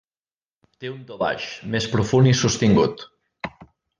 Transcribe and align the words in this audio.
Té 0.83 0.89
un 0.93 1.03
to 1.09 1.17
baix 1.23 1.45
més 1.75 1.87
profund 1.93 2.31
i 2.31 2.33
sostingut. 2.41 3.07